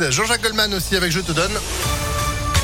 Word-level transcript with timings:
week-end. 0.00 0.10
Jean-Jacques 0.10 0.42
Goldman 0.42 0.72
aussi 0.74 0.96
avec 0.96 1.12
Je 1.12 1.20
te 1.20 1.32
donne. 1.32 1.52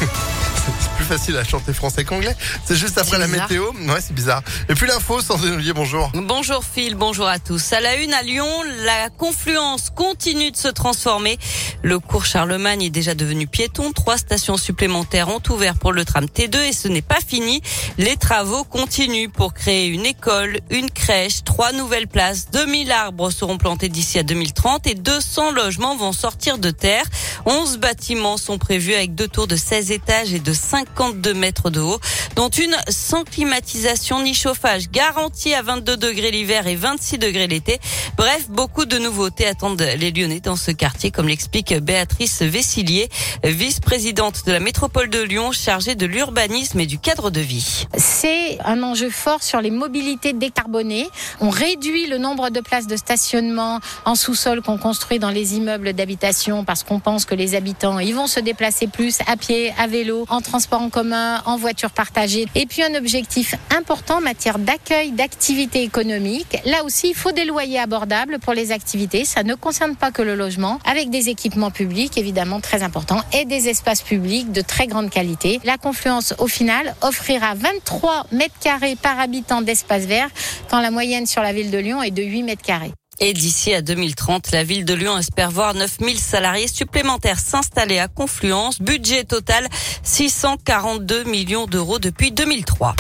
C'est 0.81 0.91
plus 0.93 1.05
facile 1.05 1.37
à 1.37 1.45
chanter 1.45 1.73
français 1.73 2.05
qu'anglais. 2.05 2.35
C'est 2.65 2.75
juste 2.75 2.99
après 2.99 3.19
la 3.19 3.29
météo. 3.29 3.71
Ouais, 3.87 4.01
c'est 4.01 4.13
bizarre. 4.13 4.43
Et 4.69 4.75
puis 4.75 4.87
l'info, 4.89 5.21
Sandrine 5.21 5.55
Ollier, 5.55 5.73
bonjour. 5.73 6.11
Bonjour 6.15 6.65
Phil, 6.65 6.97
bonjour 6.97 7.29
à 7.29 7.39
tous. 7.39 7.73
À 7.73 7.81
la 7.81 7.97
une 7.97 8.13
à 8.13 8.23
Lyon, 8.23 8.49
la 8.85 9.11
confluence 9.11 9.91
continue 9.91 10.51
de 10.51 10.57
se 10.57 10.69
transformer. 10.69 11.39
Le 11.83 12.01
cours 12.01 12.27
Charlemagne 12.27 12.83
est 12.83 12.91
déjà 12.91 13.15
devenu 13.15 13.47
piéton. 13.47 13.93
Trois 13.93 14.17
stations 14.17 14.57
supplémentaires 14.57 15.29
ont 15.29 15.43
ouvert 15.51 15.79
pour 15.79 15.93
le 15.93 16.05
tram 16.05 16.25
T2 16.25 16.59
et 16.59 16.73
ce 16.73 16.89
n'est 16.89 17.03
pas 17.03 17.21
fini. 17.25 17.63
Les 17.97 18.17
travaux 18.17 18.65
continuent 18.65 19.31
pour 19.31 19.55
créer 19.55 19.87
une 19.87 20.05
école, 20.05 20.59
une 20.71 20.91
crèche, 20.91 21.45
trois 21.45 21.73
nouvelles 21.73 22.09
places. 22.09 22.51
2000 22.51 22.91
arbres 22.91 23.31
seront 23.31 23.59
plantés 23.59 23.89
d'ici 23.89 24.19
à 24.19 24.25
2030 24.25 24.89
et 24.89 24.95
200 24.95 25.53
logements 25.53 25.97
vont 25.97 26.13
sortir 26.13 26.59
de 26.59 26.71
terre. 26.71 27.05
11 27.47 27.79
bâtiments 27.79 28.37
sont 28.39 28.59
prévus 28.59 28.95
avec 28.95 29.15
deux 29.15 29.29
tours 29.29 29.47
de 29.47 29.55
16 29.55 29.93
étages 29.93 30.35
et 30.35 30.41
de 30.41 30.53
52 30.53 31.33
mètres 31.33 31.71
de 31.71 31.81
haut, 31.81 32.01
dont 32.37 32.51
une 32.51 32.77
sans 32.91 33.25
climatisation 33.25 34.23
ni 34.23 34.35
chauffage, 34.35 34.91
garantie 34.91 35.55
à 35.55 35.63
22 35.63 35.97
degrés 35.97 36.31
l'hiver 36.31 36.67
et 36.67 36.77
26 36.77 37.17
degrés 37.17 37.47
l'été. 37.47 37.81
Bref, 38.19 38.51
beaucoup 38.51 38.85
de 38.85 38.99
nouveautés 38.99 39.47
attendent 39.47 39.81
les 39.81 40.11
Lyonnais 40.13 40.41
dans 40.41 40.55
ce 40.55 40.71
quartier, 40.71 41.11
comme 41.11 41.29
l'explique 41.29 41.75
Béatrice 41.75 42.43
Vessilier, 42.43 43.09
vice-présidente 43.43 44.45
de 44.47 44.53
la 44.53 44.61
métropole 44.61 45.09
de 45.09 45.21
Lyon, 45.21 45.51
chargée 45.53 45.95
de 45.95 46.05
l'urbanisme 46.05 46.79
et 46.79 46.87
du 46.87 46.99
cadre 46.99 47.31
de 47.31 47.41
vie. 47.41 47.87
C'est 47.97 48.59
un 48.65 48.83
enjeu 48.83 49.09
fort 49.09 49.43
sur 49.43 49.63
les 49.63 49.71
mobilités 49.71 50.35
décarbonées. 50.35 51.09
On 51.41 51.49
réduit 51.49 52.07
le 52.07 52.19
nombre 52.19 52.51
de 52.51 52.61
places 52.61 52.87
de 52.87 52.97
stationnement 52.97 53.81
en 54.05 54.15
sous-sol 54.15 54.61
qu'on 54.61 54.77
construit 54.77 55.19
dans 55.19 55.31
les 55.31 55.55
immeubles 55.55 55.95
d'habitation 55.95 56.65
parce 56.65 56.83
qu'on 56.83 57.01
pense 57.01 57.25
que 57.25 57.35
les 57.35 57.55
habitants 57.55 57.99
ils 57.99 58.15
vont 58.15 58.27
se 58.27 58.41
déplacer 58.41 58.89
plus 58.89 59.21
à 59.27 59.39
pied, 59.39 59.73
à 59.79 59.87
vélo, 59.87 60.27
en 60.29 60.43
transport 60.43 60.83
en 60.83 60.91
commun, 60.91 61.43
en 61.47 61.57
voiture 61.57 61.91
partagée. 61.91 62.26
Et 62.55 62.67
puis 62.67 62.83
un 62.83 62.95
objectif 62.95 63.55
important 63.77 64.17
en 64.17 64.21
matière 64.21 64.59
d'accueil, 64.59 65.13
d'activité 65.13 65.83
économique. 65.83 66.59
Là 66.65 66.83
aussi, 66.85 67.11
il 67.11 67.15
faut 67.15 67.31
des 67.31 67.45
loyers 67.45 67.79
abordables 67.79 68.39
pour 68.41 68.53
les 68.53 68.73
activités. 68.73 69.25
Ça 69.25 69.45
ne 69.45 69.55
concerne 69.55 69.95
pas 69.95 70.11
que 70.11 70.23
le 70.23 70.35
logement, 70.35 70.81
avec 70.85 71.11
des 71.11 71.29
équipements 71.29 71.71
publics 71.71 72.19
évidemment 72.19 72.61
très 72.61 72.83
importants 72.83 73.21
et 73.33 73.45
des 73.45 73.69
espaces 73.69 74.03
publics 74.03 74.51
de 74.51 74.61
très 74.61 74.89
grande 74.89 75.11
qualité. 75.11 75.61
La 75.65 75.79
confluence 75.79 76.35
au 76.39 76.49
final 76.49 76.97
offrira 77.01 77.55
23 77.55 78.27
mètres 78.33 78.59
carrés 78.61 78.97
par 78.97 79.21
habitant 79.21 79.63
d'espace 79.63 80.07
vert 80.07 80.29
quand 80.69 80.81
la 80.81 80.91
moyenne 80.91 81.27
sur 81.27 81.43
la 81.43 81.53
ville 81.53 81.71
de 81.71 81.79
Lyon 81.79 82.03
est 82.03 82.11
de 82.11 82.23
8 82.23 82.43
mètres 82.43 82.63
carrés. 82.63 82.93
Et 83.19 83.33
d'ici 83.33 83.73
à 83.73 83.81
2030, 83.81 84.51
la 84.53 84.63
ville 84.63 84.85
de 84.85 84.93
Lyon 84.93 85.17
espère 85.17 85.51
voir 85.51 85.75
9000 85.75 86.19
salariés 86.19 86.69
supplémentaires 86.69 87.41
s'installer 87.41 87.99
à 87.99 88.09
Confluence. 88.09 88.81
Budget 88.81 89.25
total 89.25 89.69
642 90.03 91.25
millions 91.25 91.67
d'euros 91.67 91.99
depuis 91.99 92.31
2003. 92.31 92.95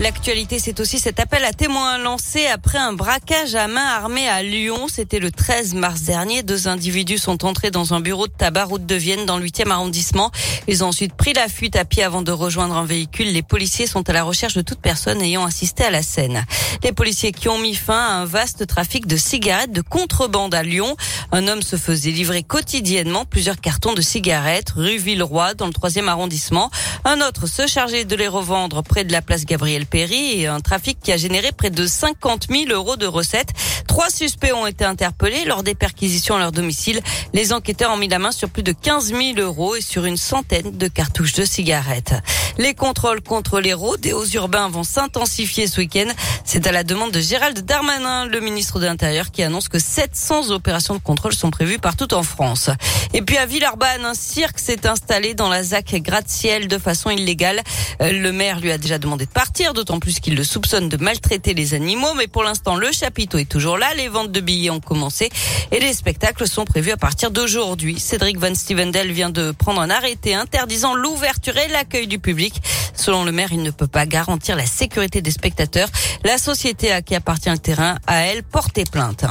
L'actualité, 0.00 0.60
c'est 0.60 0.78
aussi 0.78 1.00
cet 1.00 1.18
appel 1.18 1.44
à 1.44 1.52
témoins 1.52 1.98
lancé 1.98 2.46
après 2.46 2.78
un 2.78 2.92
braquage 2.92 3.56
à 3.56 3.66
main 3.66 3.84
armée 3.84 4.28
à 4.28 4.44
Lyon. 4.44 4.86
C'était 4.88 5.18
le 5.18 5.32
13 5.32 5.74
mars 5.74 6.02
dernier. 6.02 6.44
Deux 6.44 6.68
individus 6.68 7.18
sont 7.18 7.44
entrés 7.44 7.72
dans 7.72 7.94
un 7.94 8.00
bureau 8.00 8.28
de 8.28 8.32
tabac 8.32 8.66
route 8.66 8.86
de 8.86 8.94
Vienne 8.94 9.26
dans 9.26 9.38
le 9.38 9.44
8e 9.44 9.70
arrondissement. 9.70 10.30
Ils 10.68 10.84
ont 10.84 10.88
ensuite 10.88 11.14
pris 11.14 11.32
la 11.32 11.48
fuite 11.48 11.74
à 11.74 11.84
pied 11.84 12.04
avant 12.04 12.22
de 12.22 12.30
rejoindre 12.30 12.76
un 12.76 12.84
véhicule. 12.84 13.32
Les 13.32 13.42
policiers 13.42 13.88
sont 13.88 14.08
à 14.08 14.12
la 14.12 14.22
recherche 14.22 14.54
de 14.54 14.62
toute 14.62 14.78
personne 14.80 15.20
ayant 15.20 15.44
assisté 15.44 15.82
à 15.82 15.90
la 15.90 16.02
scène. 16.02 16.44
Les 16.84 16.92
policiers 16.92 17.32
qui 17.32 17.48
ont 17.48 17.58
mis 17.58 17.74
fin 17.74 17.98
à 17.98 18.12
un 18.12 18.24
vaste 18.24 18.68
trafic 18.68 19.08
de 19.08 19.16
cigarettes 19.16 19.72
de 19.72 19.80
contrebande 19.80 20.54
à 20.54 20.62
Lyon. 20.62 20.96
Un 21.32 21.48
homme 21.48 21.62
se 21.62 21.74
faisait 21.74 22.12
livrer 22.12 22.44
quotidiennement 22.44 23.24
plusieurs 23.24 23.60
cartons 23.60 23.94
de 23.94 24.00
cigarettes 24.00 24.70
rue 24.70 24.98
Villeroy 24.98 25.54
dans 25.54 25.66
le 25.66 25.72
3e 25.72 26.06
arrondissement. 26.06 26.70
Un 27.04 27.20
autre 27.20 27.48
se 27.48 27.66
chargeait 27.66 28.04
de 28.04 28.14
les 28.14 28.28
revendre 28.28 28.84
près 28.84 29.02
de 29.02 29.10
la 29.10 29.22
place 29.22 29.44
Gabriel 29.44 29.86
Et 29.94 30.46
un 30.46 30.60
trafic 30.60 30.98
qui 31.02 31.12
a 31.12 31.16
généré 31.16 31.50
près 31.50 31.70
de 31.70 31.86
50 31.86 32.48
000 32.50 32.70
euros 32.70 32.96
de 32.96 33.06
recettes. 33.06 33.52
Trois 33.86 34.10
suspects 34.10 34.52
ont 34.52 34.66
été 34.66 34.84
interpellés 34.84 35.44
lors 35.46 35.62
des 35.62 35.74
perquisitions 35.74 36.36
à 36.36 36.38
leur 36.38 36.52
domicile. 36.52 37.00
Les 37.32 37.52
enquêteurs 37.52 37.92
ont 37.92 37.96
mis 37.96 38.08
la 38.08 38.18
main 38.18 38.30
sur 38.30 38.50
plus 38.50 38.62
de 38.62 38.72
15 38.72 39.06
000 39.06 39.38
euros 39.38 39.76
et 39.76 39.80
sur 39.80 40.04
une 40.04 40.18
centaine 40.18 40.76
de 40.76 40.88
cartouches 40.88 41.32
de 41.32 41.44
cigarettes. 41.44 42.14
Les 42.58 42.74
contrôles 42.74 43.22
contre 43.22 43.60
les 43.60 43.72
rodéos 43.72 44.26
urbains 44.34 44.68
vont 44.68 44.84
s'intensifier 44.84 45.66
ce 45.66 45.80
week-end. 45.80 46.08
C'est 46.44 46.66
à 46.66 46.72
la 46.72 46.84
demande 46.84 47.12
de 47.12 47.20
Gérald 47.20 47.58
Darmanin, 47.64 48.26
le 48.26 48.40
ministre 48.40 48.80
de 48.80 48.86
l'Intérieur, 48.86 49.30
qui 49.30 49.42
annonce 49.42 49.68
que 49.68 49.78
700 49.78 50.50
opérations 50.50 50.94
de 50.94 51.00
contrôle 51.00 51.34
sont 51.34 51.50
prévues 51.50 51.78
partout 51.78 52.12
en 52.14 52.22
France. 52.22 52.68
Et 53.14 53.22
puis 53.22 53.36
à 53.36 53.46
Villeurbanne, 53.46 54.04
un 54.04 54.14
cirque 54.14 54.58
s'est 54.58 54.86
installé 54.86 55.34
dans 55.34 55.48
la 55.48 55.62
ZAC 55.62 55.96
gratte-ciel 56.02 56.68
de 56.68 56.78
façon 56.78 57.10
illégale. 57.10 57.62
Euh, 58.02 58.12
Le 58.12 58.32
maire 58.32 58.60
lui 58.60 58.70
a 58.70 58.78
déjà 58.78 58.98
demandé 58.98 59.24
de 59.26 59.30
partir, 59.30 59.72
d'autant 59.74 59.98
plus 59.98 60.20
qu'il 60.20 60.34
le 60.36 60.44
soupçonne 60.44 60.88
de 60.88 60.96
maltraiter 60.96 61.54
les 61.54 61.74
animaux. 61.74 62.14
Mais 62.14 62.26
pour 62.26 62.42
l'instant, 62.42 62.76
le 62.76 62.92
chapiteau 62.92 63.38
est 63.38 63.48
toujours 63.48 63.78
là. 63.78 63.86
Les 63.96 64.08
ventes 64.08 64.32
de 64.32 64.40
billets 64.40 64.70
ont 64.70 64.80
commencé 64.80 65.30
et 65.70 65.80
les 65.80 65.92
spectacles 65.92 66.46
sont 66.46 66.64
prévus 66.64 66.90
à 66.90 66.96
partir 66.96 67.30
d'aujourd'hui. 67.30 67.98
Cédric 67.98 68.38
Van 68.38 68.54
Stevendel 68.54 69.10
vient 69.12 69.30
de 69.30 69.52
prendre 69.52 69.80
un 69.80 69.90
arrêté 69.90 70.34
interdisant 70.34 70.94
l'ouverture 70.94 71.56
et 71.56 71.68
l'accueil 71.68 72.06
du 72.06 72.18
public. 72.18 72.60
Selon 72.94 73.24
le 73.24 73.32
maire, 73.32 73.52
il 73.52 73.62
ne 73.62 73.70
peut 73.70 73.86
pas 73.86 74.06
garantir 74.06 74.56
la 74.56 74.66
sécurité 74.66 75.22
des 75.22 75.30
spectateurs. 75.30 75.88
La 76.24 76.38
société 76.38 76.92
à 76.92 77.02
qui 77.02 77.14
appartient 77.14 77.50
le 77.50 77.58
terrain 77.58 77.96
a, 78.06 78.22
elle, 78.22 78.42
porté 78.42 78.84
plainte. 78.84 79.24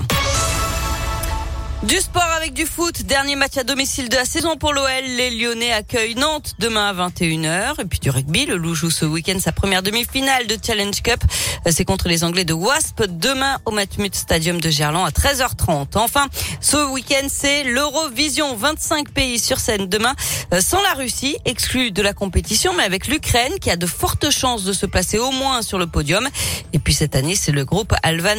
Du 1.83 1.97
sport 1.97 2.23
avec 2.35 2.53
du 2.53 2.65
foot, 2.65 3.03
dernier 3.03 3.35
match 3.35 3.55
à 3.55 3.63
domicile 3.63 4.09
de 4.09 4.15
la 4.15 4.25
saison 4.25 4.57
pour 4.57 4.73
l'OL. 4.73 4.87
Les 5.15 5.29
Lyonnais 5.29 5.71
accueillent 5.71 6.15
Nantes 6.15 6.55
demain 6.57 6.89
à 6.89 7.07
21h. 7.07 7.79
Et 7.79 7.85
puis 7.85 7.99
du 7.99 8.09
rugby, 8.09 8.47
le 8.47 8.57
Loup 8.57 8.73
joue 8.73 8.89
ce 8.89 9.05
week-end 9.05 9.37
sa 9.39 9.51
première 9.51 9.83
demi-finale 9.83 10.47
de 10.47 10.57
Challenge 10.61 10.99
Cup. 11.03 11.23
C'est 11.69 11.85
contre 11.85 12.07
les 12.07 12.23
Anglais 12.23 12.45
de 12.45 12.53
Wasp 12.53 13.03
demain 13.03 13.59
au 13.65 13.71
Matmut 13.71 14.13
Stadium 14.15 14.59
de 14.59 14.71
Gerland 14.71 15.05
à 15.05 15.11
13h30. 15.11 15.99
Enfin, 15.99 16.25
ce 16.61 16.77
week-end, 16.91 17.27
c'est 17.29 17.63
l'Eurovision. 17.63 18.55
25 18.55 19.11
pays 19.11 19.37
sur 19.37 19.59
scène 19.59 19.87
demain, 19.87 20.15
euh, 20.55 20.61
sans 20.61 20.81
la 20.81 20.93
Russie, 20.93 21.37
exclue 21.45 21.91
de 21.91 22.01
la 22.01 22.13
compétition, 22.13 22.73
mais 22.75 22.83
avec 22.83 23.07
l'Ukraine 23.07 23.59
qui 23.61 23.69
a 23.69 23.75
de 23.75 23.85
fortes 23.85 24.31
chances 24.31 24.63
de 24.63 24.73
se 24.73 24.87
placer 24.87 25.19
au 25.19 25.29
moins 25.29 25.61
sur 25.61 25.77
le 25.77 25.85
podium. 25.85 26.27
Et 26.73 26.79
puis 26.79 26.95
cette 26.95 27.15
année, 27.15 27.35
c'est 27.35 27.51
le 27.51 27.65
groupe 27.65 27.93
Alvan 28.01 28.35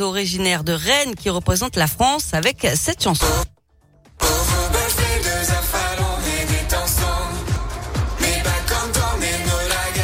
originaire 0.00 0.64
de 0.64 0.72
Rennes, 0.72 1.14
qui 1.14 1.30
représente 1.30 1.76
la 1.76 1.86
France 1.86 2.30
avec 2.32 2.71
cette 2.74 3.02
chanson. 3.02 3.26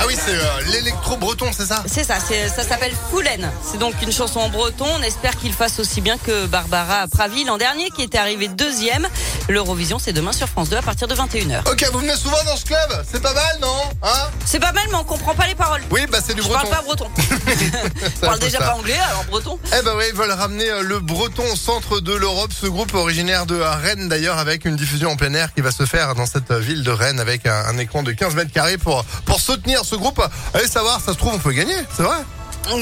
Ah 0.01 0.05
oui, 0.07 0.17
c'est 0.25 0.35
euh, 0.35 0.61
l'électro-breton, 0.73 1.47
c'est 1.48 1.48
ça 1.69 1.83
C'est 1.87 2.05
ça, 2.05 2.15
c'est- 2.27 2.49
ça 2.49 2.63
s'appelle 2.67 2.93
Foulen. 3.11 3.51
C'est 3.63 3.79
donc 3.79 3.95
une 4.03 4.13
chanson 4.13 4.41
en 4.41 4.49
breton. 4.49 4.87
On 4.99 5.03
espère 5.03 5.37
qu'il 5.39 5.53
fasse 5.53 5.79
aussi 5.79 6.01
bien 6.01 6.17
que 6.19 6.47
Barbara 6.47 7.07
Pravi 7.09 7.45
l'an 7.45 7.59
dernier, 7.59 7.91
qui 7.91 8.03
était 8.03 8.19
arrivée 8.19 8.49
deuxième. 8.49 9.07
L'Eurovision, 9.49 9.99
c'est 9.99 10.13
demain 10.13 10.33
sur 10.33 10.49
France 10.49 10.69
2 10.71 10.77
à 10.77 10.83
partir 10.83 11.07
de 11.09 11.15
21h. 11.15 11.63
Ok, 11.71 11.85
vous 11.93 11.99
venez 12.01 12.17
souvent 12.17 12.43
dans 12.47 12.57
ce 12.57 12.65
club 12.65 13.03
C'est 13.11 13.21
pas 13.23 13.35
mal, 13.35 13.59
non 13.61 13.75
Hein 14.03 14.29
C'est 14.45 14.59
pas 14.61 14.73
mal, 14.73 14.85
mais 14.91 14.97
on 14.97 15.05
comprend 15.05 15.35
pas 15.35 15.47
les 15.47 15.55
paroles. 15.55 15.83
Oui, 15.91 16.07
bah 16.11 16.19
c'est 16.25 16.35
du 16.35 16.43
Je 16.43 16.49
breton. 16.49 16.69
parle 16.69 16.75
pas 16.77 16.83
breton. 16.83 17.09
Je 17.49 18.21
parle 18.21 18.39
déjà 18.39 18.59
ça. 18.59 18.65
pas 18.67 18.75
anglais, 18.75 18.99
alors 19.11 19.25
breton. 19.25 19.59
Eh 19.79 19.83
ben 19.83 19.93
oui, 19.97 20.05
ils 20.11 20.17
veulent 20.17 20.31
ramener 20.33 20.69
euh, 20.71 20.83
le 20.83 21.01
breton 21.01 21.45
au 21.53 21.57
centre 21.57 22.01
de 22.01 22.13
l'Europe. 22.15 22.53
Ce 22.59 22.67
groupe 22.67 22.95
originaire 22.95 23.47
de 23.47 23.57
Rennes 23.61 24.09
d'ailleurs 24.09 24.39
avec 24.39 24.65
une 24.65 24.77
diffusion 24.77 25.11
en 25.11 25.17
plein 25.17 25.33
air 25.35 25.53
qui 25.55 25.61
va 25.61 25.71
se 25.71 25.85
faire 25.87 26.15
dans 26.15 26.27
cette 26.27 26.51
euh, 26.51 26.59
ville 26.59 26.83
de 26.83 26.91
Rennes 26.91 27.21
avec 27.21 27.47
un, 27.47 27.65
un 27.67 27.79
écran 27.79 28.03
de 28.03 28.13
15 28.13 28.35
mètres 28.35 28.53
carrés 28.53 28.79
pour, 28.79 29.05
pour 29.25 29.41
soutenir 29.41 29.85
ce 29.85 29.95
groupe. 29.97 30.23
Allez 30.55 30.67
savoir, 30.69 31.01
ça 31.01 31.13
se 31.13 31.19
trouve, 31.19 31.35
on 31.35 31.39
peut 31.39 31.53
c'est 31.97 32.03
vrai? 32.03 32.19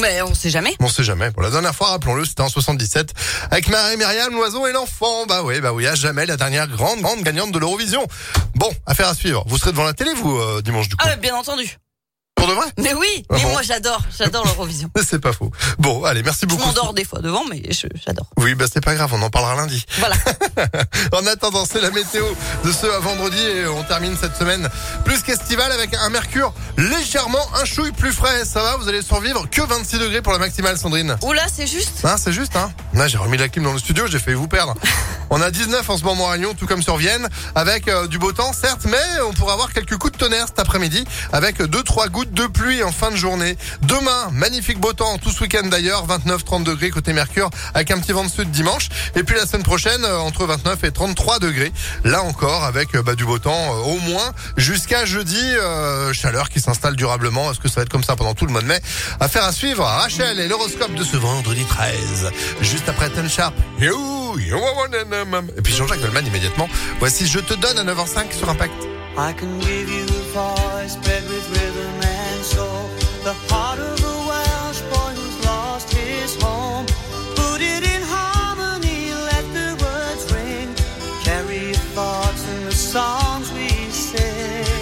Mais 0.00 0.20
on 0.22 0.34
sait 0.34 0.50
jamais. 0.50 0.74
On 0.80 0.88
sait 0.88 1.04
jamais. 1.04 1.30
Pour 1.30 1.42
la 1.42 1.50
dernière 1.50 1.74
fois, 1.74 1.88
rappelons-le, 1.88 2.24
c'était 2.24 2.42
en 2.42 2.48
77 2.48 3.12
avec 3.50 3.68
Marie-Myriam, 3.68 4.34
l'oiseau 4.34 4.66
et 4.66 4.72
l'enfant. 4.72 5.26
Bah 5.26 5.42
oui, 5.44 5.60
bah 5.60 5.72
oui, 5.72 5.86
à 5.86 5.94
jamais 5.94 6.26
la 6.26 6.36
dernière 6.36 6.66
grande, 6.66 7.00
grande 7.00 7.22
gagnante 7.22 7.52
de 7.52 7.58
l'Eurovision. 7.58 8.06
Bon, 8.54 8.70
affaire 8.86 9.08
à 9.08 9.14
suivre. 9.14 9.44
Vous 9.46 9.58
serez 9.58 9.70
devant 9.72 9.84
la 9.84 9.92
télé, 9.92 10.12
vous, 10.14 10.36
euh, 10.36 10.60
dimanche 10.62 10.88
du 10.88 10.96
coup? 10.96 11.06
Ah, 11.08 11.16
bien 11.16 11.36
entendu. 11.36 11.78
Pour 12.36 12.46
de 12.48 12.52
vrai 12.52 12.66
Mais 12.78 12.92
oui, 12.94 13.06
Ah 13.30 13.34
mais 13.34 13.42
bon 13.42 13.52
moi 13.52 13.62
j'adore, 13.62 14.00
j'adore 14.18 14.44
l'Eurovision. 14.44 14.90
C'est 15.08 15.18
pas 15.20 15.32
faux. 15.32 15.50
Bon, 15.78 16.04
allez, 16.04 16.22
merci 16.22 16.40
Je 16.42 16.46
beaucoup. 16.46 16.66
m'endors 16.66 16.92
des 16.92 17.04
fois 17.04 17.20
devant, 17.20 17.42
mais 17.50 17.62
je- 17.70 17.86
j'adore. 18.06 18.26
Oui, 18.36 18.54
bah 18.54 18.66
c'est 18.72 18.84
pas 18.84 18.94
grave, 18.94 19.10
on 19.14 19.22
en 19.22 19.30
parlera 19.30 19.56
lundi. 19.56 19.84
Voilà. 19.98 20.16
En 21.12 21.26
attendant, 21.26 21.64
c'est 21.70 21.80
la 21.80 21.90
météo 21.90 22.24
de 22.64 22.72
ce 22.72 22.86
à 22.86 22.98
vendredi 22.98 23.38
et 23.40 23.66
on 23.66 23.82
termine 23.84 24.16
cette 24.20 24.36
semaine 24.36 24.68
plus 25.04 25.22
qu'estival 25.22 25.70
avec 25.72 25.94
un 25.94 26.08
mercure 26.10 26.52
légèrement 26.76 27.38
un 27.60 27.64
chouille 27.64 27.92
plus 27.92 28.12
frais. 28.12 28.44
Ça 28.44 28.62
va, 28.62 28.76
vous 28.76 28.88
allez 28.88 29.02
survivre 29.02 29.48
que 29.50 29.62
26 29.62 29.98
degrés 29.98 30.20
pour 30.22 30.32
la 30.32 30.38
maximale, 30.38 30.76
Sandrine. 30.78 31.16
Oula, 31.22 31.42
c'est 31.52 31.66
juste. 31.66 32.04
Hein, 32.04 32.16
c'est 32.18 32.32
juste, 32.32 32.56
hein 32.56 32.70
Là, 32.94 33.08
j'ai 33.08 33.18
remis 33.18 33.36
la 33.38 33.48
clim 33.48 33.64
dans 33.64 33.72
le 33.72 33.78
studio, 33.78 34.06
j'ai 34.06 34.18
failli 34.18 34.36
vous 34.36 34.48
perdre. 34.48 34.74
On 35.30 35.40
a 35.40 35.50
19 35.50 35.88
en 35.90 35.98
ce 35.98 36.04
moment 36.04 36.30
à 36.30 36.36
Lyon, 36.36 36.54
tout 36.56 36.66
comme 36.66 36.82
sur 36.82 36.96
Vienne, 36.96 37.28
avec 37.54 37.88
euh, 37.88 38.06
du 38.06 38.18
beau 38.18 38.32
temps, 38.32 38.52
certes, 38.52 38.82
mais 38.84 39.20
on 39.28 39.32
pourra 39.32 39.54
avoir 39.54 39.72
quelques 39.72 39.96
coups 39.98 40.12
de 40.12 40.18
tonnerre 40.18 40.46
cet 40.46 40.60
après-midi, 40.60 41.04
avec 41.32 41.58
2-3 41.60 42.10
gouttes 42.10 42.25
de 42.32 42.46
pluie 42.46 42.82
en 42.82 42.92
fin 42.92 43.10
de 43.10 43.16
journée. 43.16 43.56
Demain, 43.82 44.30
magnifique 44.32 44.78
beau 44.78 44.92
temps, 44.92 45.18
tout 45.18 45.30
ce 45.30 45.42
week-end 45.42 45.66
d'ailleurs, 45.66 46.06
29-30 46.06 46.64
degrés 46.64 46.90
côté 46.90 47.12
Mercure, 47.12 47.50
avec 47.74 47.90
un 47.90 47.98
petit 47.98 48.12
vent 48.12 48.24
de 48.24 48.30
sud 48.30 48.50
dimanche. 48.50 48.88
Et 49.14 49.22
puis 49.22 49.36
la 49.36 49.46
semaine 49.46 49.62
prochaine, 49.62 50.04
euh, 50.04 50.18
entre 50.18 50.46
29 50.46 50.84
et 50.84 50.90
33 50.90 51.38
degrés. 51.38 51.72
Là 52.04 52.22
encore, 52.22 52.64
avec 52.64 52.94
euh, 52.94 53.02
bah, 53.02 53.14
du 53.14 53.24
beau 53.24 53.38
temps 53.38 53.52
euh, 53.52 53.92
au 53.92 53.98
moins 54.00 54.32
jusqu'à 54.56 55.04
jeudi. 55.04 55.42
chaleur 56.12 56.48
qui 56.48 56.60
s'installe 56.60 56.96
durablement. 56.96 57.50
Est-ce 57.50 57.60
que 57.60 57.68
ça 57.68 57.76
va 57.76 57.82
être 57.82 57.88
comme 57.88 58.04
ça 58.04 58.16
pendant 58.16 58.34
tout 58.34 58.46
le 58.46 58.52
mois 58.52 58.62
de 58.62 58.66
mai? 58.66 58.80
Affaire 59.20 59.44
à 59.44 59.52
suivre. 59.52 59.84
Rachel 59.84 60.40
et 60.40 60.48
l'horoscope 60.48 60.94
de 60.94 61.04
ce 61.04 61.16
vendredi 61.16 61.64
13. 61.64 62.30
Juste 62.60 62.88
après 62.88 63.10
Ten 63.10 63.28
Sharp. 63.28 63.54
Et 65.56 65.62
puis 65.62 65.74
Jean-Jacques 65.74 66.00
Goldman 66.00 66.26
immédiatement. 66.26 66.68
Voici 66.98 67.26
Je 67.26 67.38
te 67.38 67.54
donne 67.54 67.78
à 67.78 67.84
9h05 67.84 68.32
sur 68.36 68.48
Impact. 68.48 68.74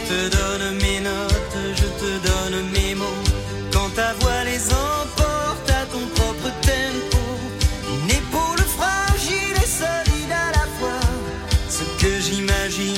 Je 0.05 0.08
te 0.08 0.37
donne 0.37 0.76
mes 0.76 1.00
notes, 1.00 1.58
je 1.75 1.88
te 2.00 2.11
donne 2.29 2.70
mes 2.70 2.94
mots. 2.94 3.25
Quand 3.73 3.88
ta 3.94 4.12
voix 4.20 4.44
les 4.44 4.69
emporte 4.70 5.70
à 5.70 5.87
ton 5.87 6.06
propre 6.14 6.50
tempo. 6.61 7.19
Une 7.88 8.11
épaule 8.11 8.64
fragile 8.76 9.56
et 9.56 9.67
solide 9.67 10.32
à 10.32 10.52
la 10.52 10.67
fois. 10.79 11.00
Ce 11.69 11.85
que 12.00 12.20
j'imagine 12.20 12.94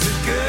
Good. 0.00 0.43